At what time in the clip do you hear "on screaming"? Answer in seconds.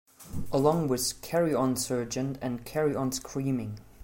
2.95-3.77